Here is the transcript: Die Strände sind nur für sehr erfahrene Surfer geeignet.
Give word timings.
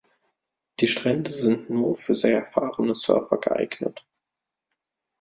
Die 0.79 0.87
Strände 0.87 1.29
sind 1.29 1.69
nur 1.69 1.93
für 1.93 2.15
sehr 2.15 2.39
erfahrene 2.39 2.95
Surfer 2.95 3.37
geeignet. 3.37 4.03